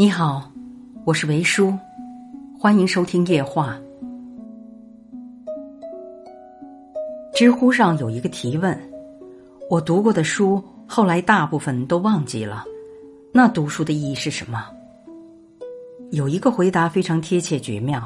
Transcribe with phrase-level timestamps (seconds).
[0.00, 0.50] 你好，
[1.04, 1.76] 我是维叔，
[2.58, 3.78] 欢迎收听夜话。
[7.34, 8.74] 知乎上有一个提问：
[9.68, 12.64] 我读过的书，后来大部分都忘记了，
[13.30, 14.64] 那读书的意义是什么？
[16.12, 18.02] 有一个回答非常贴切绝妙。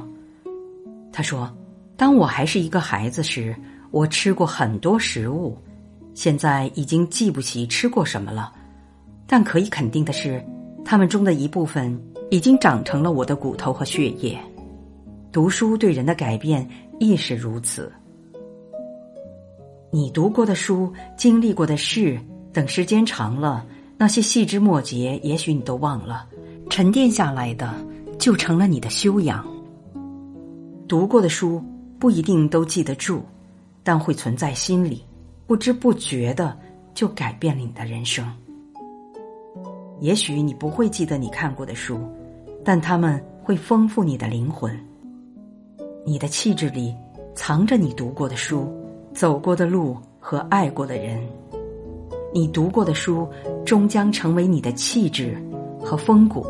[1.13, 1.49] 他说
[1.97, 3.55] ：“当我还是一个孩子时，
[3.93, 5.57] 我吃过很多食物，
[6.13, 8.53] 现在已经记不起吃过什么了，
[9.29, 10.45] 但可以肯定的是。”
[10.85, 11.99] 他们中的一部分
[12.31, 14.39] 已经长成了我的骨头和血液。
[15.33, 16.69] 读书对人的改变
[17.01, 17.91] 亦是如此。
[19.91, 22.19] 你读过的书、经历过的事，
[22.53, 23.65] 等时间长了，
[23.97, 26.27] 那些细枝末节，也许你都忘了，
[26.69, 27.73] 沉淀下来的
[28.19, 29.45] 就成了你的修养。
[30.87, 31.63] 读过的书
[31.99, 33.23] 不一定都记得住，
[33.83, 35.05] 但会存在心里，
[35.47, 36.57] 不知不觉的
[36.93, 38.25] 就改变了你的人生。
[40.05, 41.99] 也许你不会记得你看过的书，
[42.63, 44.79] 但他们会丰富你的灵魂。
[46.05, 46.95] 你的气质里
[47.35, 48.71] 藏着你读过的书、
[49.15, 51.27] 走过的路和爱过的人。
[52.35, 53.27] 你读过的书
[53.65, 55.43] 终将成为你的气质
[55.81, 56.45] 和风骨。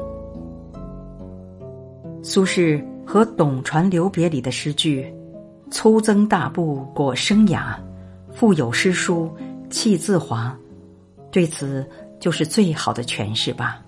[2.24, 5.14] 苏轼和董传留别里的诗句
[5.70, 7.76] ：“粗增大布裹生涯，
[8.32, 9.30] 腹有诗书
[9.70, 10.52] 气自华。”
[11.30, 11.88] 对此。
[12.24, 13.82] 就是最好的诠释吧。